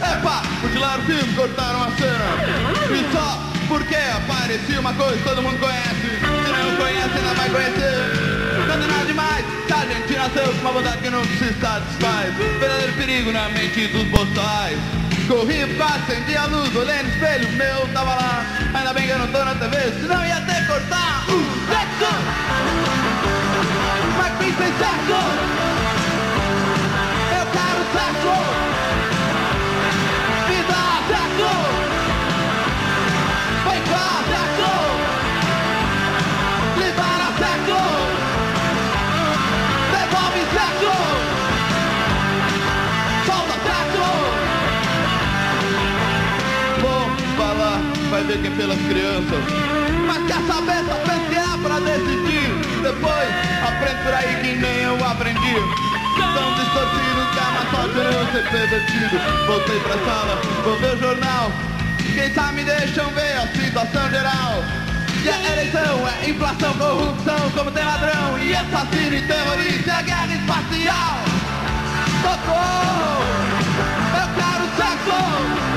Epa, 0.01 0.41
mutilaram 0.61 1.03
o 1.03 1.05
filme, 1.05 1.33
cortaram 1.33 1.83
a 1.83 1.91
cena. 1.91 2.25
E 2.89 3.11
só 3.11 3.49
porque 3.67 3.95
aparecia 3.95 4.79
uma 4.79 4.93
coisa 4.93 5.17
que 5.17 5.23
todo 5.23 5.41
mundo 5.41 5.59
conhece. 5.59 6.19
Se 6.19 6.51
não 6.51 6.75
conhece, 6.77 7.17
ainda 7.17 7.33
vai 7.35 7.49
conhecer. 7.49 8.29
Não 8.67 8.79
tem 8.79 8.87
nada 8.87 9.05
demais, 9.05 9.45
se 9.67 9.73
a 9.73 9.85
gente 9.85 10.13
nasceu 10.13 10.53
com 10.53 10.61
uma 10.61 10.71
vontade 10.71 10.97
que 10.97 11.09
não 11.09 11.23
se 11.23 11.53
satisfaz. 11.59 12.33
Verdadeiro 12.59 12.93
perigo 12.93 13.31
na 13.31 13.49
mente 13.49 13.87
dos 13.87 14.03
boçais. 14.05 14.79
Corri, 15.27 15.75
quase 15.77 16.11
acendi 16.11 16.35
a 16.35 16.45
luz, 16.45 16.75
olhei 16.75 17.03
no 17.03 17.09
espelho, 17.09 17.51
meu 17.51 17.87
tava 17.93 18.15
lá. 18.15 18.45
Ainda 18.73 18.93
bem 18.93 19.05
que 19.05 19.11
eu 19.11 19.19
não 19.19 19.27
tô 19.27 19.45
na 19.45 19.53
TV, 19.53 19.77
senão 20.01 20.25
ia 20.25 20.41
ter 20.41 20.55
que 20.55 20.65
cortar. 20.65 21.25
Uh, 21.29 21.45
sexo! 21.69 22.11
Mas 24.17 24.37
quem 24.39 24.51
tem 24.53 24.73
vai 48.29 48.37
ver 48.37 48.41
quem 48.43 48.51
pelas 48.51 48.77
crianças. 48.77 49.43
Mas 50.05 50.27
quer 50.27 50.41
saber, 50.45 50.85
só 50.85 50.95
pentear 51.11 51.57
pra 51.59 51.79
decidir. 51.79 52.49
Depois, 52.83 53.29
aprende 53.67 54.03
por 54.03 54.13
aí 54.13 54.35
que 54.41 54.55
nem 54.55 54.81
eu 54.83 54.95
aprendi. 55.05 55.55
Tão 56.15 56.53
distorcido 56.53 57.21
que 57.33 57.39
a 57.39 57.51
má 57.51 57.63
sorte 57.71 57.95
não 57.95 58.31
ser 58.31 58.49
pervertido. 58.49 59.19
Voltei 59.47 59.79
pra 59.79 59.93
sala, 60.05 60.41
vou 60.63 60.77
ver 60.77 60.95
o 60.95 60.99
jornal. 60.99 61.51
Quem 62.13 62.33
sabe 62.33 62.53
me 62.53 62.63
deixam 62.65 63.09
ver 63.11 63.37
a 63.37 63.47
situação 63.47 64.09
geral. 64.09 64.63
E 65.23 65.29
a 65.29 65.51
eleição 65.53 66.07
é 66.07 66.29
inflação, 66.29 66.73
corrupção, 66.75 67.51
como 67.55 67.71
tem 67.71 67.83
ladrão 67.83 68.39
e 68.39 68.55
assassino 68.55 69.15
e 69.15 69.21
terrorista, 69.23 69.91
é 69.91 70.03
guerra 70.03 70.33
espacial. 70.33 71.19
Socorro! 72.21 73.23
Eu 74.13 74.27
quero 74.35 74.65
sexo! 74.77 75.68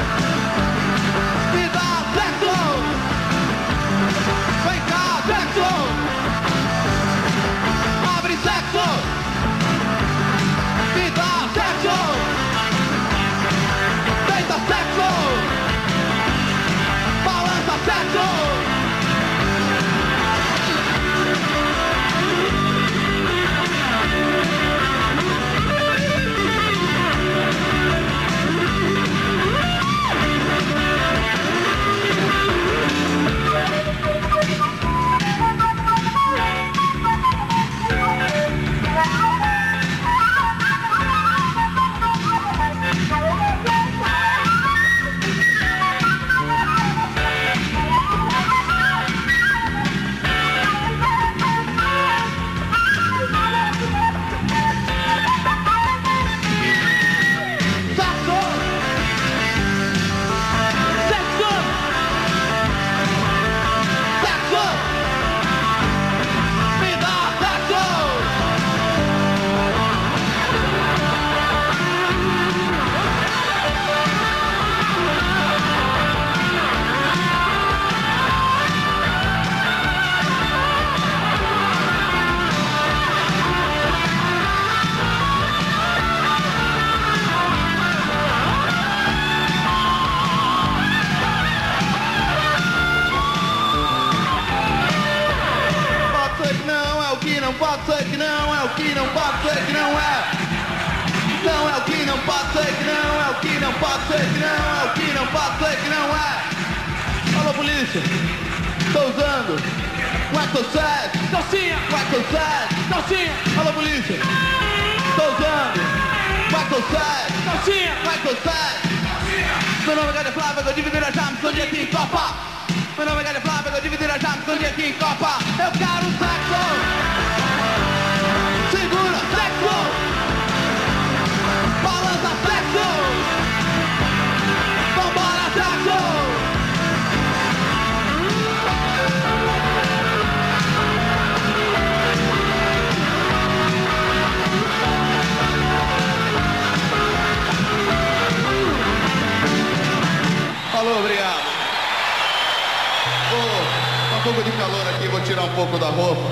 da 155.78 155.90
roupa. 155.90 156.31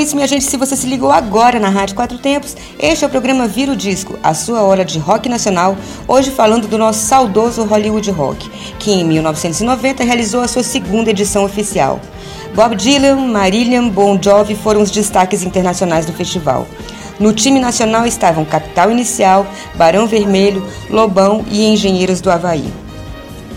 isso, 0.00 0.16
minha 0.16 0.26
gente. 0.26 0.44
Se 0.44 0.56
você 0.56 0.74
se 0.74 0.86
ligou 0.86 1.10
agora 1.10 1.60
na 1.60 1.68
Rádio 1.68 1.94
Quatro 1.94 2.16
Tempos, 2.16 2.56
este 2.78 3.04
é 3.04 3.06
o 3.06 3.10
programa 3.10 3.46
Vira 3.46 3.72
o 3.72 3.76
Disco, 3.76 4.18
a 4.22 4.32
sua 4.32 4.62
hora 4.62 4.84
de 4.84 4.98
rock 4.98 5.28
nacional, 5.28 5.76
hoje 6.08 6.30
falando 6.30 6.66
do 6.66 6.78
nosso 6.78 7.06
saudoso 7.06 7.64
Hollywood 7.64 8.10
Rock, 8.10 8.50
que 8.78 8.90
em 8.92 9.04
1990 9.04 10.02
realizou 10.02 10.40
a 10.40 10.48
sua 10.48 10.62
segunda 10.62 11.10
edição 11.10 11.44
oficial. 11.44 12.00
Bob 12.54 12.74
Dylan, 12.76 13.16
Marillion, 13.16 13.90
Bon 13.90 14.18
Jovi 14.20 14.54
foram 14.54 14.80
os 14.80 14.90
destaques 14.90 15.42
internacionais 15.42 16.06
do 16.06 16.12
festival. 16.12 16.66
No 17.18 17.34
time 17.34 17.60
nacional 17.60 18.06
estavam 18.06 18.46
Capital 18.46 18.90
Inicial, 18.90 19.46
Barão 19.74 20.06
Vermelho, 20.06 20.66
Lobão 20.88 21.44
e 21.50 21.66
Engenheiros 21.66 22.22
do 22.22 22.30
Havaí. 22.30 22.72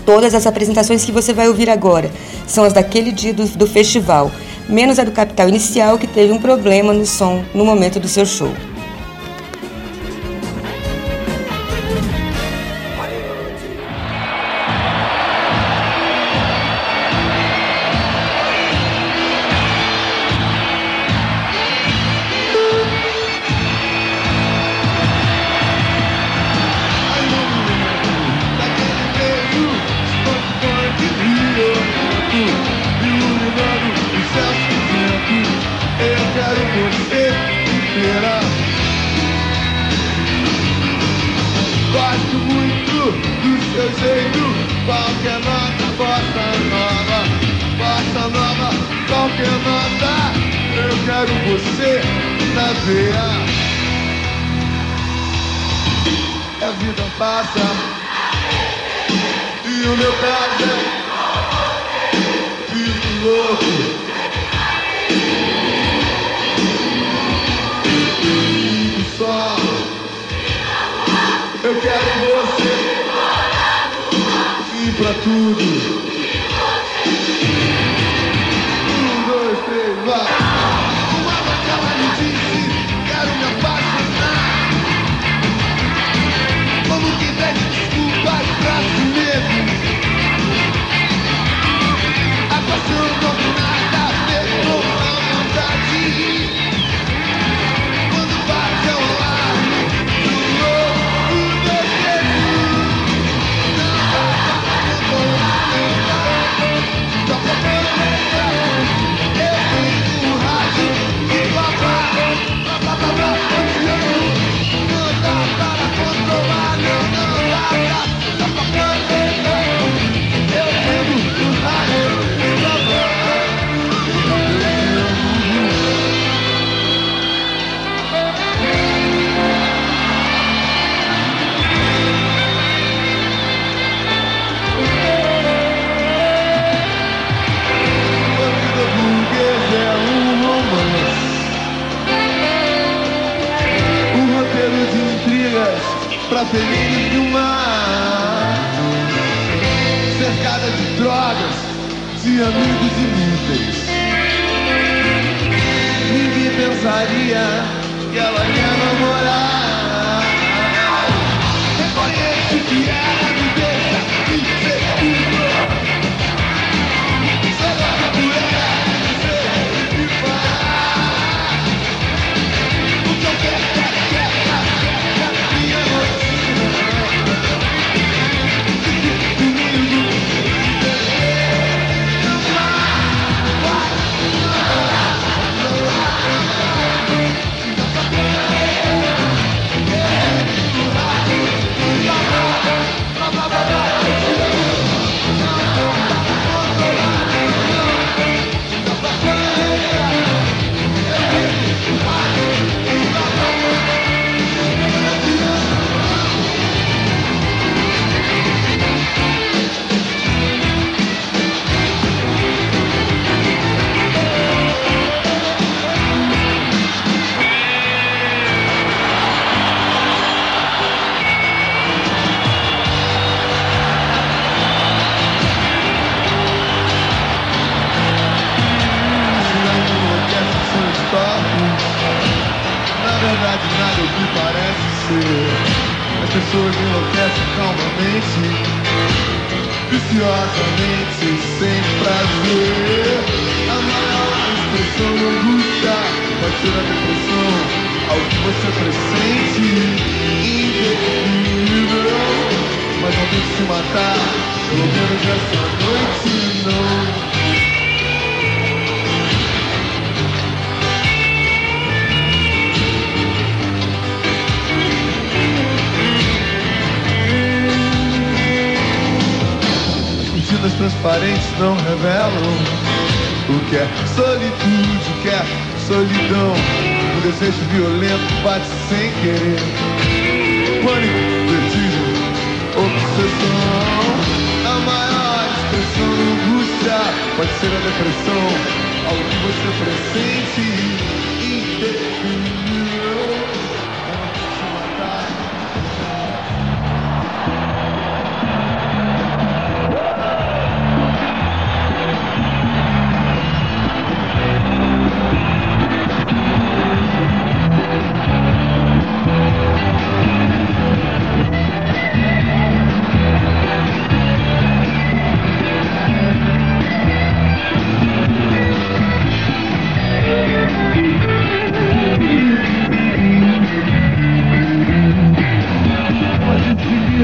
Todas 0.04 0.34
as 0.34 0.46
apresentações 0.46 1.02
que 1.02 1.10
você 1.10 1.32
vai 1.32 1.48
ouvir 1.48 1.70
agora 1.70 2.10
são 2.46 2.64
as 2.64 2.74
daquele 2.74 3.10
dia 3.10 3.32
do, 3.32 3.46
do 3.56 3.66
festival, 3.66 4.30
menos 4.68 4.98
a 4.98 5.04
do 5.04 5.12
Capital 5.12 5.48
Inicial, 5.48 5.98
que 5.98 6.06
teve 6.06 6.32
um 6.32 6.40
problema 6.40 6.92
no 6.92 7.06
som 7.06 7.44
no 7.54 7.64
momento 7.64 8.00
do 8.00 8.08
seu 8.08 8.26
show. 8.26 8.52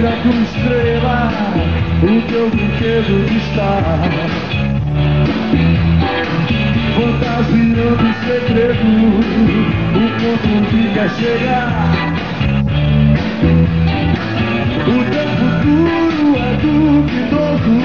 vira 0.01 0.16
com 0.22 0.30
estrela 0.30 1.30
o 2.03 2.22
teu 2.22 2.48
brinquedo 2.48 3.14
está. 3.36 3.72
Fantasiando 6.96 8.05
o 8.05 8.12
segredo, 8.24 8.90
o 9.94 10.05
ponto 10.18 10.51
que 10.70 10.82
quer 10.94 11.11
chegar. 11.11 11.68
O 14.86 14.98
teu 15.11 15.28
futuro 15.36 16.28
é 16.38 16.51
duvidoso. 16.62 17.76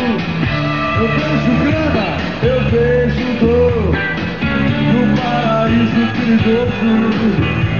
Eu 0.97 1.07
vejo 1.18 1.51
grana, 1.63 2.07
eu 2.43 2.59
vejo 2.72 3.28
dor. 3.41 3.93
No 4.93 5.01
paraíso 5.18 6.03
perigoso, 6.13 6.91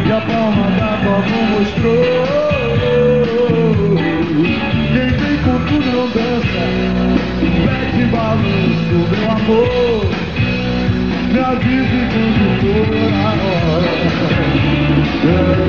Que 0.04 0.12
a 0.12 0.22
palma 0.22 0.66
da 0.72 0.92
tua 0.98 1.20
mão 1.20 1.44
mostrou. 1.52 2.46
Quem 4.36 5.12
vem 5.16 5.38
com 5.44 5.58
tudo 5.66 5.88
não 5.92 6.10
dança, 6.10 6.64
pede 7.40 8.04
balanço, 8.12 8.96
meu 9.10 9.32
amor. 9.32 10.04
Me 11.32 11.40
avise 11.40 12.02
quando 12.12 12.46
for 12.60 13.14
a 13.14 13.32
hora. 13.46 13.92
Não 15.24 15.66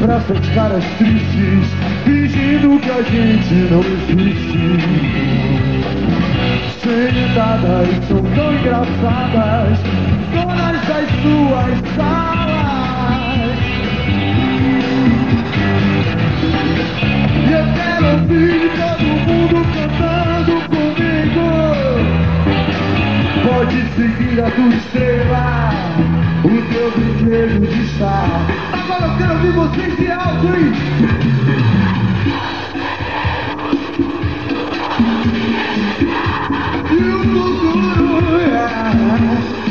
pra 0.00 0.14
essas 0.16 0.48
caras 0.50 0.84
tristes, 0.96 1.66
fingindo 2.04 2.78
que 2.80 2.90
a 2.90 3.02
gente 3.02 3.54
não 3.70 3.80
existe. 3.80 4.78
Sentadas 6.80 7.88
são 8.06 8.22
tão 8.34 8.52
engraçadas, 8.54 9.78
donas 10.32 10.80
das 10.86 11.08
suas 11.22 11.78
salas. 11.96 13.58
E 17.46 17.52
eu 17.52 17.64
quero 17.74 18.06
ouvir 18.12 18.70
todo 18.76 19.04
mundo 19.26 19.56
cantando 19.74 20.54
comigo. 20.68 21.48
Pode 23.42 23.78
seguir 23.96 24.36
a 24.40 24.50
tua 24.50 24.68
estrela, 24.68 25.87
o 26.78 26.90
teu 26.90 26.90
brinquedo 26.92 27.66
de 27.66 27.82
estar. 27.82 28.46
Agora 28.72 29.06
eu 29.06 29.16
quero 29.18 29.32
ouvir 29.34 29.52
vocês 29.52 29.96
de 29.96 30.10
alto, 30.10 30.46
hein? 30.46 30.72
E 36.90 36.94
o 36.94 37.22
futuro 37.24 38.38
Quem 39.64 39.67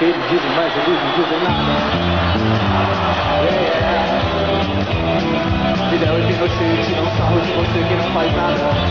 que 0.00 0.06
eles 0.06 0.30
dizem, 0.30 0.50
mas 0.56 0.72
eles 0.74 0.98
não 1.04 1.12
dizem 1.12 1.38
nada. 1.44 1.72
Yeah, 3.44 3.60
yeah. 3.60 4.00
Vida 5.90 6.06
hoje 6.14 6.32
inocente, 6.32 6.88
não 6.96 7.04
sarro 7.18 7.40
de 7.40 7.52
você 7.52 7.78
que 7.84 7.94
não 7.96 8.08
faz 8.14 8.32
nada. 8.34 8.89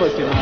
pues. 0.00 0.39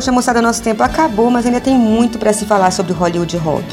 Poxa, 0.00 0.12
moçada, 0.12 0.40
nosso 0.40 0.62
tempo 0.62 0.82
acabou, 0.82 1.30
mas 1.30 1.44
ainda 1.44 1.60
tem 1.60 1.76
muito 1.76 2.18
para 2.18 2.32
se 2.32 2.46
falar 2.46 2.70
sobre 2.70 2.94
Hollywood 2.94 3.36
Rock. 3.36 3.66